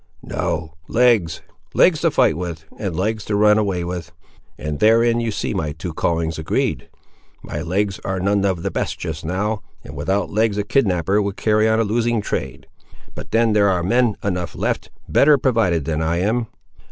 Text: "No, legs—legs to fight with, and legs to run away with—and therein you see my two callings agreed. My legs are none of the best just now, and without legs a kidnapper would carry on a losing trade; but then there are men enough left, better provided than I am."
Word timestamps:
"No, 0.23 0.73
legs—legs 0.87 2.01
to 2.01 2.09
fight 2.09 2.35
with, 2.35 2.65
and 2.79 2.95
legs 2.95 3.23
to 3.25 3.35
run 3.35 3.59
away 3.59 3.83
with—and 3.83 4.79
therein 4.79 5.19
you 5.19 5.29
see 5.29 5.53
my 5.53 5.73
two 5.73 5.93
callings 5.93 6.39
agreed. 6.39 6.89
My 7.43 7.61
legs 7.61 7.99
are 8.03 8.19
none 8.19 8.43
of 8.43 8.63
the 8.63 8.71
best 8.71 8.97
just 8.97 9.23
now, 9.23 9.61
and 9.83 9.95
without 9.95 10.31
legs 10.31 10.57
a 10.57 10.63
kidnapper 10.63 11.21
would 11.21 11.37
carry 11.37 11.69
on 11.69 11.79
a 11.79 11.83
losing 11.83 12.19
trade; 12.19 12.65
but 13.13 13.29
then 13.29 13.53
there 13.53 13.69
are 13.69 13.83
men 13.83 14.15
enough 14.23 14.55
left, 14.55 14.89
better 15.07 15.37
provided 15.37 15.85
than 15.85 16.01
I 16.01 16.17
am." 16.17 16.47